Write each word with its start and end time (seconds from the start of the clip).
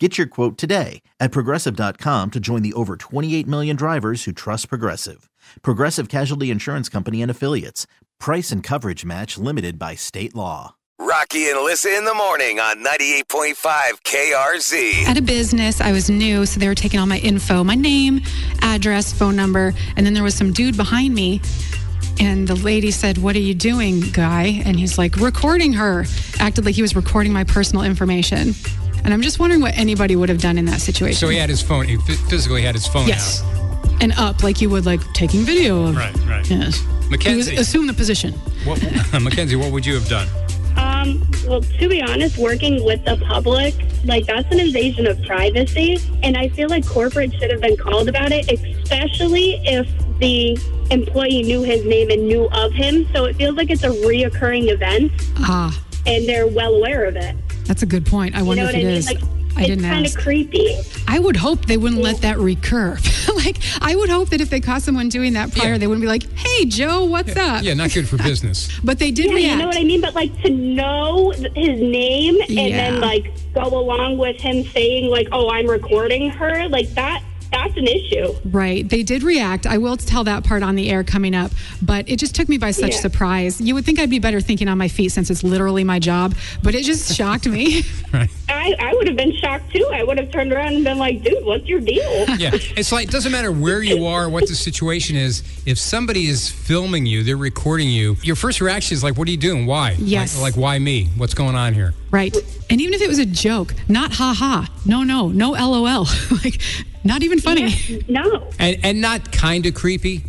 Get 0.00 0.18
your 0.18 0.26
quote 0.26 0.58
today 0.58 1.02
at 1.20 1.30
progressive.com 1.30 2.32
to 2.32 2.40
join 2.40 2.62
the 2.62 2.72
over 2.72 2.96
28 2.96 3.46
million 3.46 3.76
drivers 3.76 4.24
who 4.24 4.32
trust 4.32 4.68
Progressive. 4.68 5.30
Progressive 5.62 6.08
Casualty 6.08 6.50
Insurance 6.50 6.88
Company 6.88 7.22
and 7.22 7.30
Affiliates. 7.30 7.86
Price 8.18 8.50
and 8.50 8.60
coverage 8.60 9.04
match 9.04 9.38
limited 9.38 9.78
by 9.78 9.94
state 9.94 10.34
law. 10.34 10.74
Rocky 10.98 11.48
and 11.48 11.60
Lissa 11.60 11.96
in 11.96 12.04
the 12.04 12.14
morning 12.14 12.58
on 12.58 12.82
98.5 12.82 13.54
KRZ. 14.02 15.04
At 15.04 15.16
a 15.16 15.22
business, 15.22 15.80
I 15.80 15.92
was 15.92 16.10
new, 16.10 16.44
so 16.44 16.58
they 16.58 16.66
were 16.66 16.74
taking 16.74 16.98
all 16.98 17.06
my 17.06 17.18
info, 17.18 17.62
my 17.62 17.74
name, 17.76 18.20
address, 18.62 19.12
phone 19.12 19.36
number, 19.36 19.74
and 19.96 20.04
then 20.04 20.14
there 20.14 20.22
was 20.24 20.34
some 20.34 20.52
dude 20.52 20.76
behind 20.76 21.14
me. 21.14 21.40
And 22.18 22.48
the 22.48 22.54
lady 22.56 22.90
said, 22.90 23.18
What 23.18 23.36
are 23.36 23.40
you 23.40 23.54
doing, 23.54 24.00
guy? 24.12 24.62
And 24.64 24.78
he's 24.78 24.98
like, 24.98 25.16
Recording 25.16 25.72
her. 25.74 26.04
Acted 26.40 26.64
like 26.64 26.74
he 26.74 26.82
was 26.82 26.96
recording 26.96 27.32
my 27.32 27.44
personal 27.44 27.84
information. 27.84 28.54
And 29.04 29.12
I'm 29.12 29.20
just 29.22 29.38
wondering 29.38 29.60
what 29.60 29.76
anybody 29.76 30.16
would 30.16 30.28
have 30.30 30.40
done 30.40 30.56
in 30.58 30.64
that 30.66 30.80
situation. 30.80 31.18
So 31.18 31.28
he 31.28 31.36
had 31.36 31.50
his 31.50 31.60
phone. 31.62 31.86
He 31.86 31.96
phys- 31.98 32.28
physically 32.30 32.62
had 32.62 32.74
his 32.74 32.86
phone 32.86 33.06
Yes. 33.06 33.42
out. 33.42 34.02
And 34.02 34.12
up, 34.14 34.42
like 34.42 34.60
you 34.60 34.70
would, 34.70 34.86
like 34.86 35.00
taking 35.12 35.40
video 35.42 35.84
of. 35.88 35.96
Right, 35.96 36.14
right. 36.26 36.48
Yes. 36.50 36.78
He 36.78 36.86
was, 36.86 37.10
Mackenzie. 37.10 37.56
assume 37.56 37.86
the 37.86 37.92
position. 37.94 38.32
What, 38.64 38.82
Mackenzie, 39.22 39.56
what 39.56 39.72
would 39.72 39.84
you 39.86 39.94
have 39.94 40.08
done? 40.08 40.26
Um, 40.76 41.22
well, 41.46 41.60
to 41.60 41.88
be 41.88 42.02
honest, 42.02 42.36
working 42.38 42.82
with 42.84 43.04
the 43.04 43.16
public, 43.28 43.74
like 44.04 44.26
that's 44.26 44.50
an 44.50 44.58
invasion 44.58 45.06
of 45.06 45.22
privacy. 45.24 45.98
And 46.22 46.36
I 46.36 46.48
feel 46.48 46.68
like 46.68 46.86
corporate 46.86 47.32
should 47.34 47.50
have 47.50 47.60
been 47.60 47.76
called 47.76 48.08
about 48.08 48.32
it, 48.32 48.50
especially 48.50 49.60
if 49.64 49.86
the 50.18 50.58
employee 50.90 51.42
knew 51.42 51.62
his 51.62 51.84
name 51.84 52.10
and 52.10 52.26
knew 52.26 52.48
of 52.50 52.72
him. 52.72 53.06
So 53.14 53.26
it 53.26 53.36
feels 53.36 53.54
like 53.56 53.70
it's 53.70 53.84
a 53.84 53.88
reoccurring 53.90 54.68
event 54.70 55.12
Ah, 55.38 55.78
and 56.06 56.26
they're 56.28 56.46
well 56.48 56.74
aware 56.74 57.04
of 57.04 57.16
it. 57.16 57.36
That's 57.64 57.82
a 57.82 57.86
good 57.86 58.06
point. 58.06 58.34
I 58.34 58.40
You 58.40 58.44
wonder 58.46 58.62
know 58.64 58.68
if 58.70 58.74
what 58.74 58.82
it 58.82 58.86
I 58.86 58.88
mean? 58.90 58.96
is. 58.98 59.06
Like, 59.06 59.18
I 59.56 59.60
it's 59.60 59.68
didn't 59.68 59.84
kind 59.84 60.04
of 60.04 60.16
creepy. 60.16 60.76
I 61.06 61.20
would 61.20 61.36
hope 61.36 61.66
they 61.66 61.76
wouldn't 61.76 62.02
let 62.02 62.22
that 62.22 62.38
recur. 62.38 62.98
like, 63.36 63.58
I 63.80 63.94
would 63.94 64.08
hope 64.10 64.30
that 64.30 64.40
if 64.40 64.50
they 64.50 64.58
caught 64.60 64.82
someone 64.82 65.08
doing 65.08 65.34
that 65.34 65.52
prior, 65.52 65.72
Yeah. 65.72 65.78
they 65.78 65.86
wouldn't 65.86 66.02
be 66.02 66.08
like, 66.08 66.24
hey, 66.32 66.64
Joe, 66.64 67.04
what's 67.04 67.36
up? 67.36 67.62
Yeah, 67.62 67.74
not 67.74 67.92
good 67.92 68.08
for 68.08 68.16
business. 68.18 68.68
But 68.84 68.98
they 68.98 69.12
did 69.12 69.26
Yeah, 69.26 69.34
react. 69.36 69.52
you 69.52 69.58
know 69.58 69.66
what 69.68 69.76
I 69.76 69.84
mean? 69.84 70.00
But 70.00 70.14
like 70.16 70.42
to 70.42 70.50
know 70.50 71.30
his 71.30 71.80
name 71.80 72.36
and 72.48 72.50
then 72.74 73.00
like 73.00 73.32
go 73.54 73.62
along 73.78 74.18
with 74.18 74.40
him 74.40 74.64
saying 74.64 75.08
like, 75.10 75.28
"Oh, 75.30 75.48
I'm 75.50 75.66
recording 75.68 76.30
her," 76.30 76.68
like 76.68 76.88
that. 76.94 77.22
That's 77.64 77.76
an 77.78 77.86
issue. 77.86 78.34
Right. 78.44 78.86
They 78.86 79.02
did 79.02 79.22
react. 79.22 79.66
I 79.66 79.78
will 79.78 79.96
tell 79.96 80.22
that 80.24 80.44
part 80.44 80.62
on 80.62 80.74
the 80.74 80.90
air 80.90 81.02
coming 81.02 81.34
up, 81.34 81.50
but 81.80 82.08
it 82.08 82.18
just 82.18 82.34
took 82.34 82.48
me 82.48 82.58
by 82.58 82.72
such 82.72 82.92
Yeah. 82.92 83.00
surprise. 83.00 83.58
You 83.60 83.74
would 83.74 83.86
think 83.86 83.98
I'd 83.98 84.10
be 84.10 84.18
better 84.18 84.40
thinking 84.40 84.68
on 84.68 84.76
my 84.76 84.88
feet 84.88 85.10
since 85.12 85.30
it's 85.30 85.42
literally 85.42 85.82
my 85.82 85.98
job, 85.98 86.34
but 86.62 86.74
it 86.74 86.84
just 86.84 87.14
shocked 87.16 87.46
me. 87.46 87.84
I, 88.48 88.74
I 88.78 88.92
would 88.94 89.06
have 89.08 89.16
been 89.16 89.34
shocked 89.36 89.72
too. 89.72 89.88
I 89.92 90.02
would 90.04 90.18
have 90.18 90.30
turned 90.30 90.52
around 90.52 90.74
and 90.74 90.84
been 90.84 90.98
like, 90.98 91.22
dude, 91.22 91.44
what's 91.44 91.66
your 91.66 91.80
deal? 91.80 92.26
Yeah, 92.36 92.50
it's 92.76 92.90
like 92.92 93.08
it 93.08 93.10
doesn't 93.12 93.30
matter 93.32 93.52
where 93.52 93.82
you 93.82 94.06
are, 94.06 94.28
what 94.28 94.46
the 94.48 94.54
situation 94.56 95.16
is. 95.16 95.42
If 95.66 95.78
somebody 95.78 96.26
is 96.26 96.50
filming 96.50 97.06
you, 97.06 97.22
they're 97.22 97.36
recording 97.36 97.88
you. 97.88 98.16
Your 98.22 98.34
first 98.36 98.60
reaction 98.60 98.94
is 98.94 99.04
like, 99.04 99.16
"What 99.16 99.28
are 99.28 99.30
you 99.30 99.36
doing? 99.36 99.66
Why? 99.66 99.94
Yes. 99.98 100.36
Like, 100.36 100.56
like 100.56 100.60
why 100.60 100.78
me? 100.80 101.08
What's 101.16 101.32
going 101.32 101.54
on 101.54 101.74
here?" 101.74 101.94
Right. 102.14 102.34
And 102.70 102.80
even 102.80 102.94
if 102.94 103.02
it 103.02 103.08
was 103.08 103.18
a 103.18 103.26
joke, 103.26 103.74
not 103.88 104.12
ha 104.12 104.34
ha, 104.36 104.68
no, 104.86 105.02
no, 105.02 105.28
no 105.28 105.50
LOL, 105.50 106.06
like 106.44 106.60
not 107.02 107.22
even 107.22 107.40
funny. 107.40 107.74
no. 108.08 108.48
And 108.58 108.78
and 108.82 109.00
not 109.00 109.32
kind 109.32 109.66
of 109.66 109.74
creepy. 109.74 110.24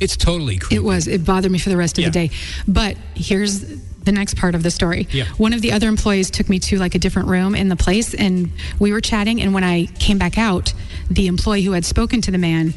It's 0.00 0.16
totally 0.16 0.58
creepy. 0.58 0.76
It 0.76 0.84
was. 0.84 1.06
It 1.06 1.24
bothered 1.24 1.52
me 1.52 1.58
for 1.58 1.68
the 1.68 1.76
rest 1.76 1.98
of 1.98 2.04
the 2.04 2.10
day. 2.10 2.30
But 2.66 2.96
here's 3.14 3.60
the 4.04 4.12
next 4.12 4.36
part 4.36 4.54
of 4.54 4.62
the 4.62 4.70
story. 4.70 5.06
Yeah. 5.10 5.26
One 5.36 5.52
of 5.52 5.60
the 5.60 5.72
other 5.72 5.88
employees 5.88 6.30
took 6.30 6.48
me 6.48 6.58
to 6.60 6.78
like 6.78 6.94
a 6.94 6.98
different 6.98 7.28
room 7.28 7.54
in 7.54 7.68
the 7.68 7.76
place 7.76 8.14
and 8.14 8.50
we 8.78 8.92
were 8.92 9.00
chatting. 9.00 9.42
And 9.42 9.52
when 9.52 9.62
I 9.62 9.86
came 9.98 10.18
back 10.18 10.38
out, 10.38 10.72
the 11.10 11.26
employee 11.26 11.62
who 11.62 11.72
had 11.72 11.84
spoken 11.84 12.20
to 12.22 12.30
the 12.30 12.38
man, 12.38 12.72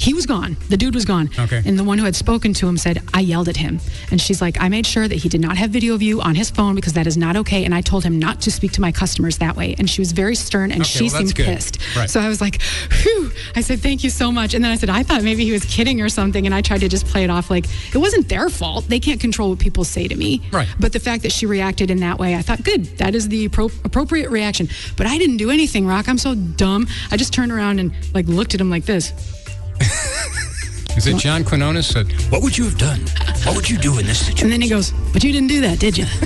he 0.00 0.14
was 0.14 0.26
gone. 0.26 0.56
The 0.68 0.76
dude 0.76 0.94
was 0.94 1.04
gone. 1.04 1.28
Okay. 1.38 1.60
And 1.66 1.76
the 1.78 1.82
one 1.84 1.98
who 1.98 2.04
had 2.04 2.14
spoken 2.14 2.54
to 2.54 2.68
him 2.68 2.76
said, 2.76 3.02
I 3.12 3.20
yelled 3.20 3.48
at 3.48 3.56
him. 3.56 3.80
And 4.12 4.20
she's 4.20 4.40
like, 4.40 4.60
I 4.60 4.68
made 4.68 4.86
sure 4.86 5.08
that 5.08 5.16
he 5.16 5.28
did 5.28 5.40
not 5.40 5.56
have 5.56 5.70
video 5.70 5.92
of 5.94 6.02
you 6.02 6.20
on 6.20 6.36
his 6.36 6.50
phone 6.50 6.76
because 6.76 6.92
that 6.92 7.06
is 7.08 7.16
not 7.16 7.36
okay. 7.36 7.64
And 7.64 7.74
I 7.74 7.80
told 7.80 8.04
him 8.04 8.18
not 8.18 8.40
to 8.42 8.52
speak 8.52 8.70
to 8.72 8.80
my 8.80 8.92
customers 8.92 9.38
that 9.38 9.56
way. 9.56 9.74
And 9.76 9.90
she 9.90 10.00
was 10.00 10.12
very 10.12 10.36
stern 10.36 10.70
and 10.70 10.82
Okay, 10.82 10.88
she 10.88 11.04
well, 11.04 11.18
seemed 11.18 11.34
good. 11.34 11.46
pissed. 11.46 11.78
Right. 11.96 12.08
So 12.08 12.20
I 12.20 12.28
was 12.28 12.40
like, 12.40 12.62
whew. 13.02 13.30
I 13.56 13.60
said, 13.60 13.80
thank 13.80 14.04
you 14.04 14.10
so 14.10 14.30
much. 14.30 14.54
And 14.54 14.64
then 14.64 14.70
I 14.70 14.76
said, 14.76 14.88
I 14.88 15.02
thought 15.02 15.24
maybe 15.24 15.44
he 15.44 15.50
was 15.52 15.64
kidding 15.64 16.00
or 16.00 16.08
something. 16.08 16.46
And 16.46 16.54
I 16.54 16.62
tried 16.62 16.80
to 16.80 16.88
just 16.88 17.06
play 17.06 17.24
it 17.24 17.30
off 17.30 17.50
like 17.50 17.66
it 17.92 17.98
wasn't 17.98 18.28
their 18.28 18.48
fault. 18.48 18.86
They 18.88 19.00
can't 19.00 19.20
control 19.20 19.50
what 19.50 19.58
people 19.58 19.82
say 19.82 20.06
to 20.06 20.14
me. 20.14 20.42
Right. 20.52 20.68
But 20.78 20.92
the 20.92 21.00
fact 21.00 21.24
that 21.24 21.32
she 21.32 21.44
reacted 21.44 21.90
in 21.90 21.98
that 22.00 22.18
way, 22.20 22.36
I 22.36 22.42
thought, 22.42 22.62
good. 22.62 22.84
That 22.98 23.16
is 23.16 23.28
the 23.28 23.48
appro- 23.48 23.84
appropriate 23.84 24.30
reaction. 24.30 24.68
But 24.96 25.06
I 25.08 25.18
didn't 25.18 25.38
do 25.38 25.50
anything, 25.50 25.86
Rock. 25.88 26.08
I'm 26.08 26.18
so 26.18 26.36
dumb. 26.36 26.86
I 27.10 27.16
just 27.16 27.32
turned 27.34 27.50
around 27.50 27.80
and 27.80 27.92
like 28.14 28.26
looked 28.28 28.54
at 28.54 28.60
him 28.60 28.70
like 28.70 28.84
this. 28.84 29.12
Is 30.98 31.06
it 31.06 31.16
John 31.18 31.44
Quinones 31.44 31.86
said, 31.86 32.10
"What 32.28 32.42
would 32.42 32.58
you 32.58 32.64
have 32.64 32.76
done? 32.76 33.00
What 33.44 33.54
would 33.54 33.70
you 33.70 33.78
do 33.78 33.98
in 34.00 34.06
this 34.06 34.18
situation?" 34.18 34.46
And 34.46 34.52
then 34.52 34.60
he 34.60 34.68
goes, 34.68 34.92
but 35.12 35.22
you 35.22 35.32
didn't 35.32 35.48
do 35.48 35.60
that, 35.60 35.78
did 35.78 35.96
you? 35.96 36.04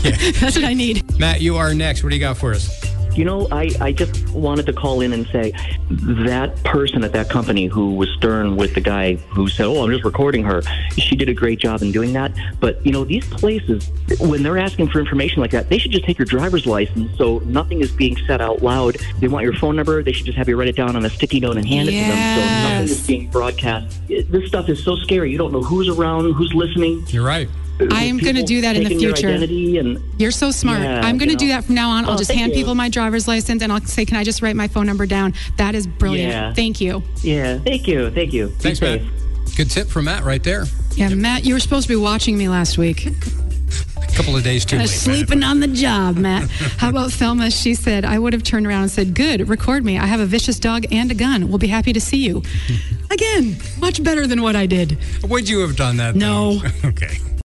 That's 0.40 0.56
what 0.56 0.64
I 0.64 0.74
need. 0.74 1.18
Matt, 1.18 1.40
you 1.40 1.56
are 1.56 1.74
next. 1.74 2.02
What 2.02 2.10
do 2.10 2.16
you 2.16 2.20
got 2.20 2.36
for 2.36 2.52
us? 2.52 2.79
You 3.20 3.26
know, 3.26 3.46
I, 3.52 3.70
I 3.82 3.92
just 3.92 4.30
wanted 4.30 4.64
to 4.64 4.72
call 4.72 5.02
in 5.02 5.12
and 5.12 5.26
say 5.26 5.52
that 5.90 6.56
person 6.64 7.04
at 7.04 7.12
that 7.12 7.28
company 7.28 7.66
who 7.66 7.94
was 7.94 8.08
stern 8.16 8.56
with 8.56 8.74
the 8.74 8.80
guy 8.80 9.16
who 9.16 9.46
said, 9.46 9.66
Oh, 9.66 9.84
I'm 9.84 9.90
just 9.90 10.06
recording 10.06 10.42
her, 10.44 10.62
she 10.96 11.16
did 11.16 11.28
a 11.28 11.34
great 11.34 11.58
job 11.58 11.82
in 11.82 11.92
doing 11.92 12.14
that. 12.14 12.32
But, 12.60 12.80
you 12.86 12.92
know, 12.92 13.04
these 13.04 13.26
places, 13.28 13.90
when 14.20 14.42
they're 14.42 14.56
asking 14.56 14.88
for 14.88 15.00
information 15.00 15.42
like 15.42 15.50
that, 15.50 15.68
they 15.68 15.76
should 15.76 15.90
just 15.90 16.06
take 16.06 16.16
your 16.18 16.24
driver's 16.24 16.64
license 16.64 17.14
so 17.18 17.40
nothing 17.40 17.82
is 17.82 17.92
being 17.92 18.16
said 18.26 18.40
out 18.40 18.62
loud. 18.62 18.96
They 19.18 19.28
want 19.28 19.44
your 19.44 19.52
phone 19.52 19.76
number, 19.76 20.02
they 20.02 20.12
should 20.12 20.24
just 20.24 20.38
have 20.38 20.48
you 20.48 20.56
write 20.56 20.68
it 20.68 20.76
down 20.76 20.96
on 20.96 21.04
a 21.04 21.10
sticky 21.10 21.40
note 21.40 21.58
and 21.58 21.68
hand 21.68 21.90
it 21.90 21.92
to 21.92 21.98
them 21.98 22.08
so 22.38 22.40
nothing 22.40 22.80
Yes. 22.88 22.90
is 22.90 23.06
being 23.06 23.28
broadcast. 23.30 24.00
This 24.08 24.48
stuff 24.48 24.70
is 24.70 24.82
so 24.82 24.96
scary. 24.96 25.30
You 25.30 25.36
don't 25.36 25.52
know 25.52 25.62
who's 25.62 25.90
around, 25.90 26.32
who's 26.32 26.54
listening. 26.54 27.04
You're 27.08 27.26
right. 27.26 27.50
I 27.90 28.04
am 28.04 28.18
gonna 28.18 28.42
do 28.42 28.60
that 28.62 28.76
in 28.76 28.84
the 28.84 28.90
future. 28.98 29.28
and 29.28 30.02
You're 30.18 30.30
so 30.30 30.50
smart. 30.50 30.80
Yeah, 30.80 31.00
I'm 31.04 31.16
going 31.18 31.28
to 31.28 31.32
you 31.34 31.38
do 31.38 31.48
that 31.48 31.64
from 31.64 31.74
now 31.74 31.90
on. 31.90 32.04
I'll 32.04 32.12
Oh, 32.14 32.16
just 32.18 32.30
hand 32.32 32.52
you. 32.52 32.58
people 32.58 32.74
my 32.74 32.88
driver's 32.88 33.26
license 33.28 33.62
and 33.62 33.72
I'll 33.72 33.80
say, 33.82 34.04
can 34.04 34.16
I 34.16 34.24
just 34.24 34.42
write 34.42 34.56
my 34.56 34.68
phone 34.68 34.86
number 34.86 35.06
down? 35.06 35.32
That 35.56 35.74
is 35.74 35.86
brilliant. 35.86 36.32
Yeah. 36.32 36.52
Thank 36.54 36.80
you. 36.80 37.02
yeah, 37.22 37.58
thank 37.58 37.86
you, 37.88 38.10
thank 38.10 38.32
you. 38.32 38.48
Be 38.48 38.54
Thanks, 38.54 38.80
Matt. 38.80 39.00
safe. 39.00 39.56
Good 39.56 39.70
tip 39.70 39.88
from 39.88 40.04
Matt 40.06 40.24
right 40.24 40.42
there. 40.42 40.64
Yeah, 40.96 41.08
Matt, 41.10 41.44
you 41.44 41.54
were 41.54 41.60
supposed 41.60 41.86
to 41.86 41.92
be 41.92 41.96
watching 41.96 42.36
me 42.36 42.48
last 42.48 42.76
week. 42.78 43.06
A 43.06 44.12
couple 44.22 44.36
of 44.36 44.42
days 44.42 44.64
too 44.64 44.76
I 44.76 44.80
late. 44.80 44.82
was 44.84 45.00
sleeping 45.00 45.42
on 45.44 45.60
the 45.60 45.68
job, 45.68 46.16
Matt. 46.16 46.50
How 46.50 46.88
about 46.90 47.12
Thelma? 47.12 47.50
She 47.50 47.74
said, 47.74 48.04
I 48.04 48.18
would 48.18 48.32
have 48.32 48.42
turned 48.42 48.66
around 48.66 48.82
and 48.82 48.90
said, 48.90 49.14
Good, 49.14 49.48
record 49.48 49.84
me. 49.84 49.98
I 49.98 50.06
have 50.06 50.20
a 50.20 50.26
vicious 50.26 50.58
dog 50.58 50.84
and 50.92 51.10
a 51.10 51.14
gun. 51.14 51.48
We'll 51.48 51.58
be 51.58 51.68
happy 51.68 51.92
to 51.92 52.00
see 52.00 52.18
you. 52.18 52.42
Again, 53.10 53.56
much 53.80 54.02
better 54.02 54.26
than 54.26 54.42
what 54.42 54.56
I 54.56 54.66
did. 54.66 54.98
Would 55.24 55.48
you 55.48 55.60
have 55.60 55.76
done 55.76 55.96
that? 55.98 56.16
No. 56.16 56.56
though? 56.58 56.68
okay. 56.88 57.18